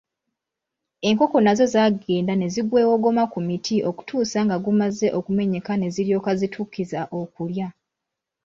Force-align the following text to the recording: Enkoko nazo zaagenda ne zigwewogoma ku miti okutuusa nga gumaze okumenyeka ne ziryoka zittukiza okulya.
Enkoko 1.09 1.37
nazo 1.45 1.65
zaagenda 1.73 2.33
ne 2.35 2.47
zigwewogoma 2.53 3.23
ku 3.33 3.39
miti 3.47 3.75
okutuusa 3.89 4.37
nga 4.45 4.57
gumaze 4.65 5.07
okumenyeka 5.17 5.73
ne 5.77 5.87
ziryoka 5.93 6.31
zittukiza 6.39 6.99
okulya. 7.19 7.67